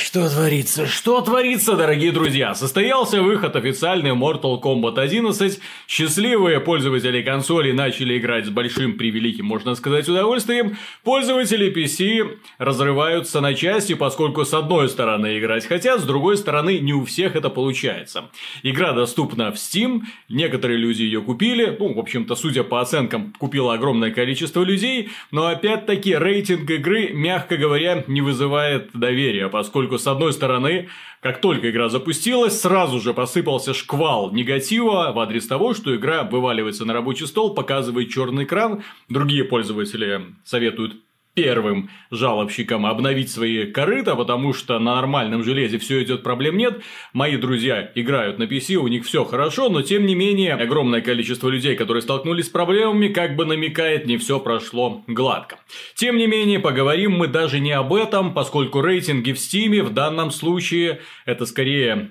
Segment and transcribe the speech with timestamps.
[0.00, 0.86] что творится?
[0.86, 2.54] Что творится, дорогие друзья?
[2.54, 5.60] Состоялся выход официальный Mortal Kombat 11.
[5.86, 10.78] Счастливые пользователи консоли начали играть с большим превеликим, можно сказать, удовольствием.
[11.04, 16.94] Пользователи PC разрываются на части, поскольку с одной стороны играть хотят, с другой стороны не
[16.94, 18.30] у всех это получается.
[18.62, 23.74] Игра доступна в Steam, некоторые люди ее купили, ну, в общем-то, судя по оценкам, купило
[23.74, 30.32] огромное количество людей, но опять-таки рейтинг игры, мягко говоря, не вызывает доверия, поскольку, с одной
[30.32, 30.88] стороны,
[31.20, 36.84] как только игра запустилась, сразу же посыпался шквал негатива в адрес того, что игра вываливается
[36.84, 40.96] на рабочий стол, показывает черный экран, другие пользователи советуют
[41.40, 46.82] первым жалобщикам обновить свои корыта, потому что на нормальном железе все идет, проблем нет.
[47.14, 51.48] Мои друзья играют на PC, у них все хорошо, но тем не менее огромное количество
[51.48, 55.58] людей, которые столкнулись с проблемами, как бы намекает, не все прошло гладко.
[55.94, 60.30] Тем не менее, поговорим мы даже не об этом, поскольку рейтинги в Steam в данном
[60.30, 62.10] случае это скорее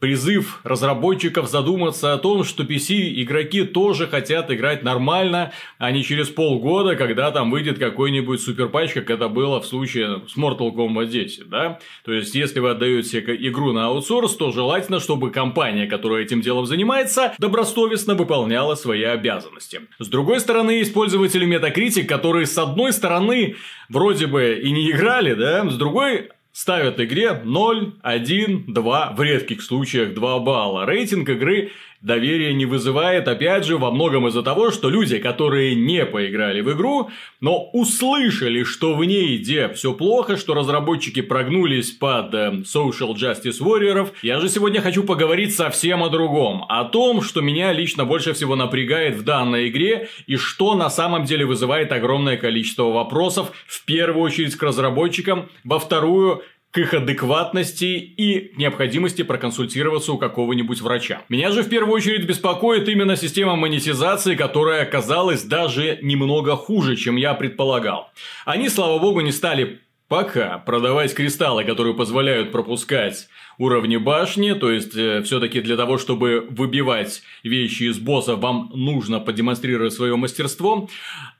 [0.00, 6.96] Призыв разработчиков задуматься о том, что PC-игроки тоже хотят играть нормально, а не через полгода,
[6.96, 11.78] когда там выйдет какой-нибудь суперпатч, как это было в случае с Mortal Kombat 10, да?
[12.02, 16.64] То есть, если вы отдаете игру на аутсорс, то желательно, чтобы компания, которая этим делом
[16.64, 19.82] занимается, добросовестно выполняла свои обязанности.
[19.98, 23.56] С другой стороны, есть пользователи Metacritic, которые с одной стороны
[23.90, 29.62] вроде бы и не играли, да, с другой ставят игре 0, 1, 2, в редких
[29.62, 30.86] случаях 2 балла.
[30.86, 31.70] Рейтинг игры
[32.00, 36.72] доверия не вызывает, опять же, во многом из-за того, что люди, которые не поиграли в
[36.72, 43.14] игру, но услышали, что в ней где все плохо, что разработчики прогнулись под э, Social
[43.14, 48.04] Justice Warriors, я же сегодня хочу поговорить совсем о другом, о том, что меня лично
[48.04, 53.52] больше всего напрягает в данной игре и что на самом деле вызывает огромное количество вопросов,
[53.66, 60.80] в первую очередь к разработчикам, во вторую к их адекватности и необходимости проконсультироваться у какого-нибудь
[60.80, 61.22] врача.
[61.28, 67.16] Меня же в первую очередь беспокоит именно система монетизации, которая оказалась даже немного хуже, чем
[67.16, 68.10] я предполагал.
[68.44, 73.28] Они, слава богу, не стали пока продавать кристаллы, которые позволяют пропускать
[73.58, 79.20] уровни башни, то есть э, все-таки для того, чтобы выбивать вещи из босса, вам нужно
[79.20, 80.88] продемонстрировать свое мастерство.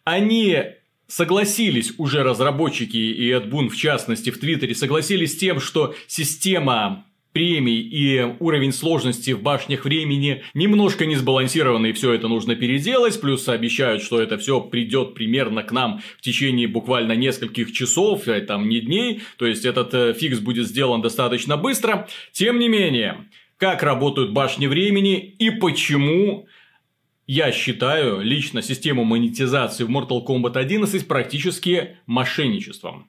[0.05, 0.57] Они
[1.11, 7.05] согласились уже разработчики и Эд Бун в частности в Твиттере согласились с тем, что система
[7.33, 13.49] премий и уровень сложности в башнях времени немножко не сбалансированный, все это нужно переделать, плюс
[13.49, 18.69] обещают, что это все придет примерно к нам в течение буквально нескольких часов, э, там
[18.69, 22.09] не дней, то есть этот э, фикс будет сделан достаточно быстро.
[22.33, 23.29] Тем не менее,
[23.59, 26.49] как работают башни времени и почему
[27.33, 33.09] я считаю лично систему монетизации в Mortal Kombat 11 практически мошенничеством.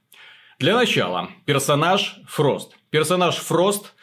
[0.59, 2.77] Для начала, персонаж Фрост.
[2.91, 3.95] Персонаж Фрост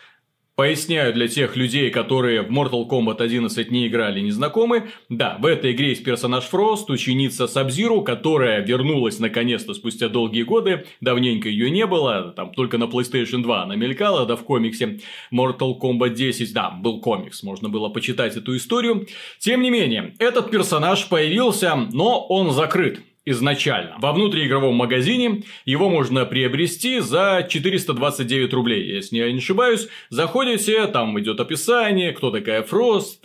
[0.59, 4.91] Поясняю для тех людей, которые в Mortal Kombat 11 не играли, не знакомы.
[5.09, 10.85] Да, в этой игре есть персонаж Фрост, ученица Сабзиру, которая вернулась наконец-то спустя долгие годы.
[11.01, 14.99] Давненько ее не было, там только на PlayStation 2 она мелькала, да в комиксе.
[15.33, 19.07] Mortal Kombat 10, да, был комикс, можно было почитать эту историю.
[19.39, 22.99] Тем не менее, этот персонаж появился, но он закрыт
[23.31, 23.97] изначально.
[23.99, 29.89] Во внутриигровом магазине его можно приобрести за 429 рублей, если я не ошибаюсь.
[30.11, 33.25] Заходите, там идет описание, кто такая Фрост.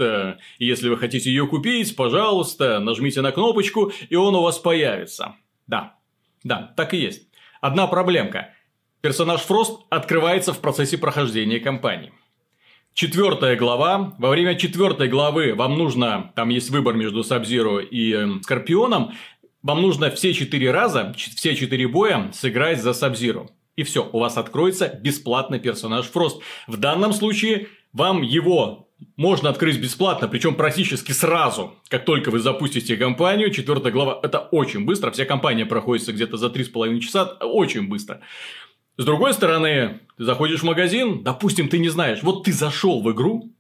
[0.59, 5.35] Если вы хотите ее купить, пожалуйста, нажмите на кнопочку, и он у вас появится.
[5.67, 5.95] Да,
[6.43, 7.27] да, так и есть.
[7.61, 8.53] Одна проблемка.
[9.01, 12.13] Персонаж Фрост открывается в процессе прохождения кампании.
[12.93, 14.13] Четвертая глава.
[14.19, 19.13] Во время четвертой главы вам нужно, там есть выбор между Сабзиро и э, Скорпионом,
[19.63, 23.49] вам нужно все четыре раза, все четыре боя сыграть за Сабзиру.
[23.75, 26.41] И все, у вас откроется бесплатный персонаж Фрост.
[26.67, 32.97] В данном случае вам его можно открыть бесплатно, причем практически сразу, как только вы запустите
[32.97, 33.51] кампанию.
[33.51, 38.21] Четвертая глава это очень быстро, вся кампания проходится где-то за 3,5 часа, очень быстро.
[38.97, 43.11] С другой стороны, ты заходишь в магазин, допустим, ты не знаешь, вот ты зашел в
[43.11, 43.51] игру,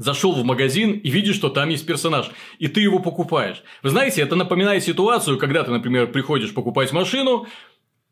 [0.00, 3.62] зашел в магазин и видишь, что там есть персонаж, и ты его покупаешь.
[3.82, 7.46] Вы знаете, это напоминает ситуацию, когда ты, например, приходишь покупать машину,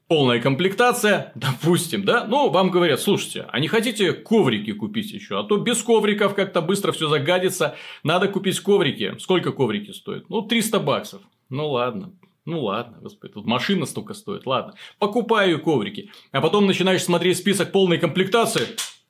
[0.06, 5.44] полная комплектация, допустим, да, ну, вам говорят, слушайте, а не хотите коврики купить еще, а
[5.44, 9.16] то без ковриков как-то быстро все загадится, надо купить коврики.
[9.18, 10.28] Сколько коврики стоят?
[10.28, 11.22] Ну, 300 баксов.
[11.48, 12.12] Ну, ладно,
[12.44, 14.74] ну ладно, господи, тут машина столько стоит, ладно.
[14.98, 16.10] Покупаю коврики.
[16.32, 18.66] А потом начинаешь смотреть список полной комплектации.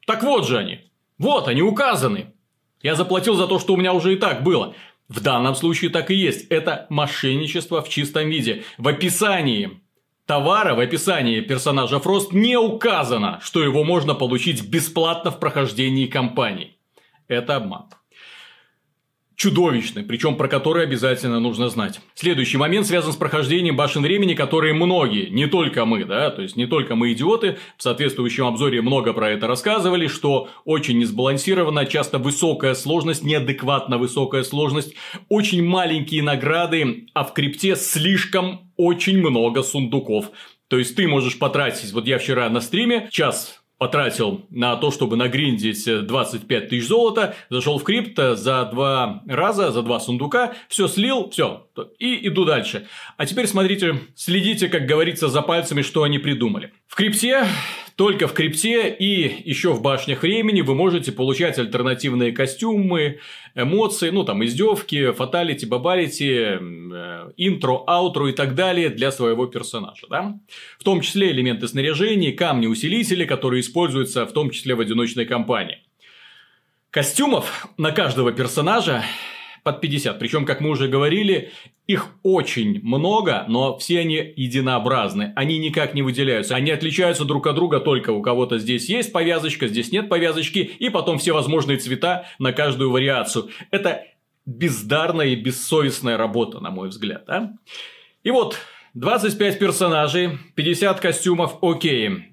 [0.07, 0.81] Так вот же они.
[1.19, 2.35] Вот они указаны.
[2.83, 4.75] Я заплатил за то, что у меня уже и так было.
[5.09, 6.47] В данном случае так и есть.
[6.49, 8.65] Это мошенничество в чистом виде.
[8.77, 9.81] В описании
[10.27, 16.77] товара в описании персонажа Фрост не указано, что его можно получить бесплатно в прохождении кампании.
[17.29, 17.87] Это обман
[19.39, 22.01] чудовищный, причем про который обязательно нужно знать.
[22.15, 26.57] Следующий момент связан с прохождением башен времени, которые многие, не только мы, да, то есть
[26.57, 32.19] не только мы идиоты, в соответствующем обзоре много про это рассказывали, что очень несбалансирована, часто
[32.19, 34.95] высокая сложность, неадекватно высокая сложность,
[35.29, 40.33] очень маленькие награды, а в крипте слишком очень много сундуков.
[40.67, 45.17] То есть ты можешь потратить, вот я вчера на стриме час потратил на то, чтобы
[45.17, 51.31] нагриндить 25 тысяч золота, зашел в крипто за два раза, за два сундука, все слил,
[51.31, 52.89] все, и иду дальше.
[53.17, 56.73] А теперь смотрите, следите, как говорится, за пальцами, что они придумали.
[56.89, 57.47] В крипте
[57.99, 63.19] только в крипте и еще в башнях времени вы можете получать альтернативные костюмы,
[63.57, 70.07] эмоции, ну там издевки, фаталити, бабалити, э, интро, аутро и так далее для своего персонажа.
[70.09, 70.39] Да?
[70.79, 75.79] В том числе элементы снаряжения, камни-усилители, которые используются в том числе в одиночной кампании.
[76.91, 79.03] Костюмов на каждого персонажа
[79.69, 80.19] под 50.
[80.19, 81.51] Причем, как мы уже говорили,
[81.87, 85.35] их очень много, но все они единообразны.
[85.37, 86.57] Они никак не выделяются.
[86.57, 90.89] Они отличаются друг от друга только у кого-то здесь есть повязочка, здесь нет повязочки, и
[90.89, 93.51] потом все возможные цвета на каждую вариацию.
[93.71, 94.05] Это
[94.47, 97.25] бездарная и бессовестная работа, на мой взгляд.
[97.27, 97.53] Да?
[98.23, 98.57] И вот,
[98.95, 102.28] 25 персонажей, 50 костюмов, окей.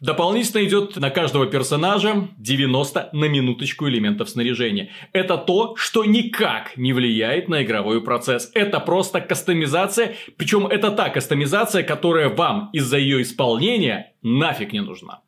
[0.00, 4.90] Дополнительно идет на каждого персонажа 90 на минуточку элементов снаряжения.
[5.12, 8.50] Это то, что никак не влияет на игровой процесс.
[8.54, 15.20] Это просто кастомизация, причем это та кастомизация, которая вам из-за ее исполнения нафиг не нужна.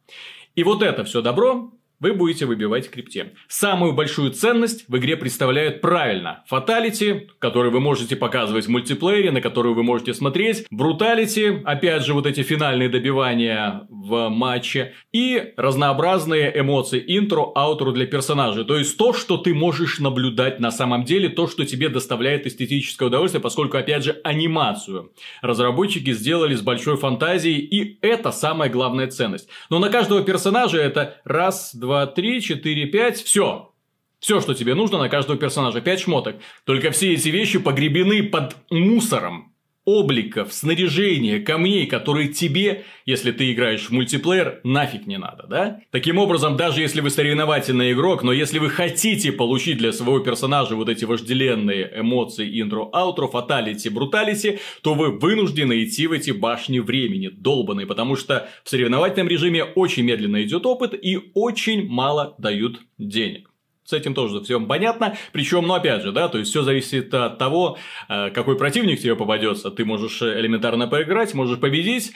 [0.55, 1.71] И вот это все добро
[2.03, 3.33] вы будете выбивать в крипте.
[3.47, 9.41] Самую большую ценность в игре представляют правильно фаталити, который вы можете показывать в мультиплеере, на
[9.41, 16.53] который вы можете смотреть, бруталити, опять же вот эти финальные добивания в матче, и разнообразные
[16.59, 18.65] эмоции, интро, аутро для персонажей.
[18.65, 23.07] То есть то, что ты можешь наблюдать на самом деле, то, что тебе доставляет эстетическое
[23.07, 29.49] удовольствие, поскольку, опять же, анимацию разработчики сделали с большой фантазией, и это самая главная ценность.
[29.71, 33.71] Но на каждого персонажа это раз, два, два, три, четыре, пять, все.
[34.19, 35.83] Все, что тебе нужно на каждого персонажа.
[35.83, 36.37] Пять шмоток.
[36.65, 39.52] Только все эти вещи погребены под мусором
[39.85, 45.81] обликов, снаряжения, камней, которые тебе, если ты играешь в мультиплеер, нафиг не надо, да?
[45.91, 50.77] Таким образом, даже если вы соревновательный игрок, но если вы хотите получить для своего персонажа
[50.77, 56.79] вот эти вожделенные эмоции, интро, аутро, фаталити, бруталити, то вы вынуждены идти в эти башни
[56.79, 62.81] времени, долбанные, потому что в соревновательном режиме очень медленно идет опыт и очень мало дают
[62.99, 63.52] денег.
[63.85, 65.17] С этим тоже все понятно.
[65.33, 69.17] Причем, ну опять же, да, то есть все зависит от того, э, какой противник тебе
[69.17, 69.71] попадется.
[69.71, 72.13] Ты можешь элементарно проиграть, можешь победить.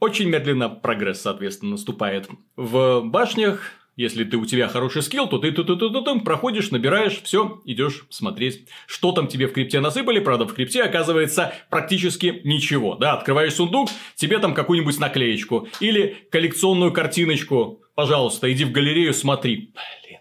[0.00, 2.28] Очень медленно прогресс, соответственно, наступает.
[2.56, 6.20] В башнях, если ты у тебя хороший скилл, то ты, ты, ты, ты, ты, ты
[6.20, 10.18] проходишь, набираешь, все, идешь смотреть, что там тебе в крипте насыпали.
[10.18, 12.96] Правда, в крипте оказывается практически ничего.
[12.96, 17.80] Да, открываешь сундук, тебе там какую-нибудь наклеечку или коллекционную картиночку.
[17.94, 19.72] Пожалуйста, иди в галерею, смотри.
[19.72, 20.13] Блин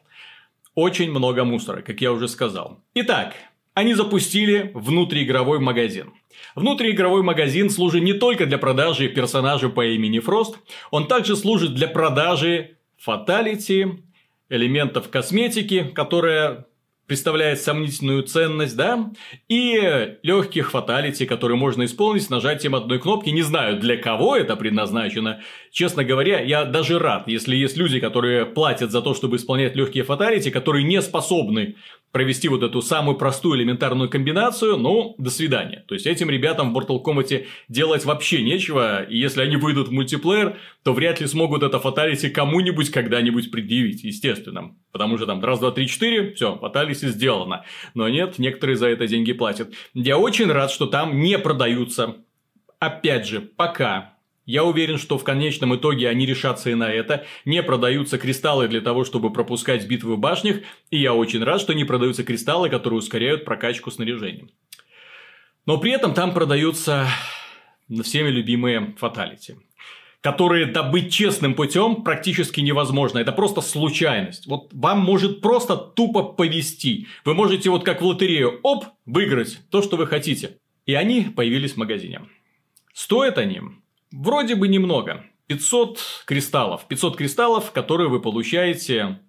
[0.75, 2.81] очень много мусора, как я уже сказал.
[2.95, 3.35] Итак,
[3.73, 6.13] они запустили внутриигровой магазин.
[6.55, 10.57] Внутриигровой магазин служит не только для продажи персонажа по имени Фрост,
[10.91, 14.03] он также служит для продажи фаталити,
[14.49, 16.67] элементов косметики, которая
[17.07, 19.11] представляет сомнительную ценность, да,
[19.49, 23.29] и легких фаталити, которые можно исполнить нажатием одной кнопки.
[23.29, 25.41] Не знаю, для кого это предназначено.
[25.71, 30.03] Честно говоря, я даже рад, если есть люди, которые платят за то, чтобы исполнять легкие
[30.03, 31.75] фаталити, которые не способны
[32.13, 35.83] провести вот эту самую простую элементарную комбинацию, ну, до свидания.
[35.87, 39.91] То есть, этим ребятам в Mortal Kombat делать вообще нечего, и если они выйдут в
[39.91, 44.75] мультиплеер, то вряд ли смогут это фаталити кому-нибудь когда-нибудь предъявить, естественно.
[44.91, 47.65] Потому что там раз, два, три, четыре, все, фаталити сделано.
[47.95, 49.73] Но нет, некоторые за это деньги платят.
[49.95, 52.17] Я очень рад, что там не продаются,
[52.77, 54.12] опять же, пока
[54.45, 57.25] я уверен, что в конечном итоге они решатся и на это.
[57.45, 60.57] Не продаются кристаллы для того, чтобы пропускать битвы в башнях.
[60.89, 64.47] И я очень рад, что не продаются кристаллы, которые ускоряют прокачку снаряжения.
[65.65, 67.07] Но при этом там продаются
[68.03, 69.55] всеми любимые фаталити
[70.23, 73.19] которые добыть честным путем практически невозможно.
[73.19, 74.47] Это просто случайность.
[74.47, 77.07] Вот вам может просто тупо повести.
[77.25, 80.57] Вы можете вот как в лотерею, оп, выиграть то, что вы хотите.
[80.85, 82.21] И они появились в магазине.
[82.93, 83.59] Стоят они
[84.13, 85.25] Вроде бы немного.
[85.47, 86.87] 500 кристаллов.
[86.87, 89.19] 500 кристаллов, которые вы получаете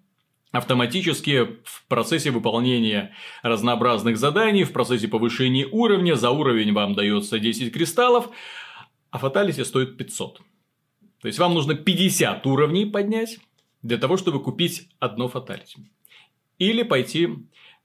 [0.51, 6.15] автоматически в процессе выполнения разнообразных заданий, в процессе повышения уровня.
[6.15, 8.29] За уровень вам дается 10 кристаллов.
[9.09, 10.41] а фаталити стоит 500.
[11.21, 13.39] То есть, вам нужно 50 уровней поднять
[13.81, 15.77] для того, чтобы купить одно фаталити.
[16.59, 17.29] Или пойти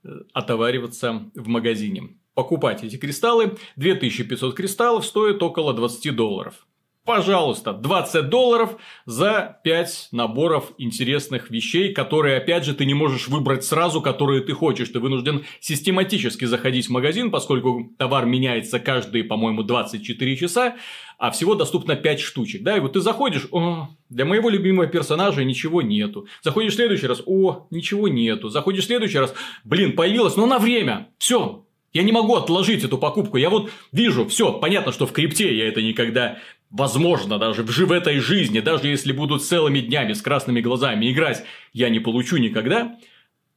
[0.03, 2.15] э, отовариваться в магазине.
[2.35, 3.57] Покупать эти кристаллы.
[3.75, 6.67] 2500 кристаллов стоит около 20 долларов.
[7.03, 8.77] Пожалуйста, 20 долларов
[9.07, 14.53] за 5 наборов интересных вещей, которые, опять же, ты не можешь выбрать сразу, которые ты
[14.53, 14.89] хочешь.
[14.89, 20.75] Ты вынужден систематически заходить в магазин, поскольку товар меняется каждые, по-моему, 24 часа,
[21.17, 22.61] а всего доступно 5 штучек.
[22.61, 26.27] Да, и вот ты заходишь, о, для моего любимого персонажа ничего нету.
[26.43, 28.49] Заходишь в следующий раз, о, ничего нету.
[28.49, 31.07] Заходишь в следующий раз, блин, появилось, но на время.
[31.17, 33.37] Все, я не могу отложить эту покупку.
[33.37, 36.37] Я вот вижу, все, понятно, что в крипте я это никогда
[36.71, 41.89] возможно, даже в этой жизни, даже если буду целыми днями с красными глазами играть, я
[41.89, 42.97] не получу никогда.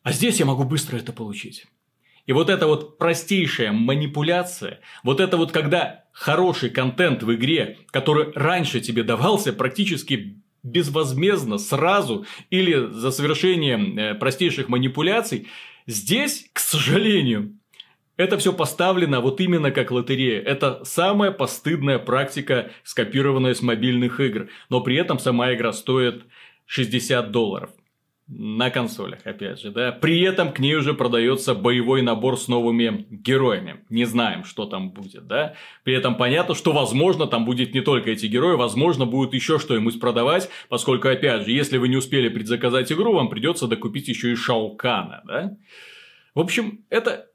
[0.02, 1.66] А здесь я могу быстро это получить.
[2.26, 8.33] И вот эта вот простейшая манипуляция, вот это вот когда хороший контент в игре, который
[8.35, 15.49] раньше тебе давался практически безвозмездно, сразу, или за совершение э, простейших манипуляций,
[15.87, 17.59] здесь, к сожалению,
[18.16, 20.40] это все поставлено вот именно как лотерея.
[20.40, 24.49] Это самая постыдная практика, скопированная с мобильных игр.
[24.68, 26.25] Но при этом сама игра стоит
[26.66, 27.71] 60 долларов.
[28.26, 29.92] На консолях, опять же, да.
[29.92, 33.85] При этом к ней уже продается боевой набор с новыми героями.
[33.90, 35.56] Не знаем, что там будет, да.
[35.83, 40.00] При этом понятно, что, возможно, там будет не только эти герои, возможно, будет еще что-нибудь
[40.00, 44.37] продавать, поскольку, опять же, если вы не успели предзаказать игру, вам придется докупить еще и
[44.37, 45.56] Шаукана, да.
[46.35, 47.26] В общем, это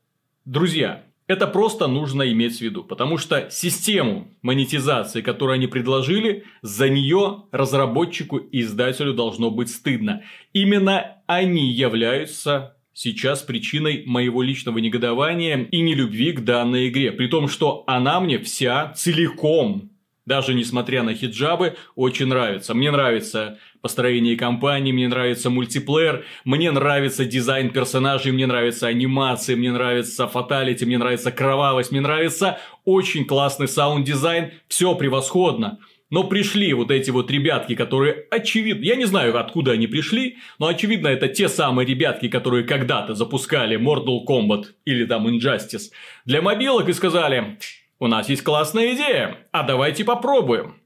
[0.46, 6.90] Друзья, это просто нужно иметь в виду, потому что систему монетизации, которую они предложили, за
[6.90, 10.24] нее разработчику и издателю должно быть стыдно.
[10.54, 17.12] Именно они являются сейчас причиной моего личного негодования и нелюбви к данной игре.
[17.12, 19.92] При том, что она мне вся целиком
[20.30, 22.76] даже несмотря на хиджабы, очень нравится.
[22.76, 29.72] Мне нравится построение компании, мне нравится мультиплеер, мне нравится дизайн персонажей, мне нравится анимация, мне
[29.72, 35.80] нравится фаталити, мне нравится кровавость, мне нравится очень классный саунд-дизайн, все превосходно.
[36.12, 40.68] Но пришли вот эти вот ребятки, которые очевидно, я не знаю, откуда они пришли, но
[40.68, 45.90] очевидно это те самые ребятки, которые когда-то запускали Mortal Kombat или там Injustice
[46.26, 47.58] для мобилок и сказали,
[48.00, 50.80] у нас есть классная идея, а давайте попробуем.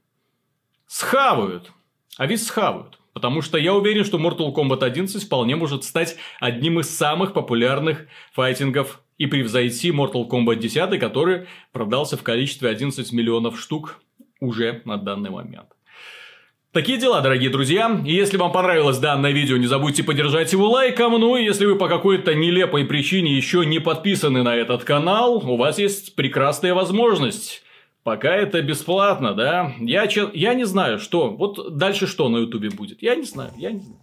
[0.86, 1.72] Схавают.
[2.18, 2.98] А ведь схавают.
[3.12, 8.06] Потому что я уверен, что Mortal Kombat 11 вполне может стать одним из самых популярных
[8.32, 14.00] файтингов и превзойти Mortal Kombat 10, который продался в количестве 11 миллионов штук
[14.40, 15.73] уже на данный момент.
[16.74, 18.00] Такие дела, дорогие друзья.
[18.04, 21.12] Если вам понравилось данное видео, не забудьте поддержать его лайком.
[21.12, 25.56] Ну и если вы по какой-то нелепой причине еще не подписаны на этот канал, у
[25.56, 27.62] вас есть прекрасная возможность.
[28.02, 29.72] Пока это бесплатно, да?
[29.78, 31.30] Я, я не знаю, что.
[31.30, 33.00] Вот дальше что на ютубе будет.
[33.00, 34.00] Я не знаю, я не знаю.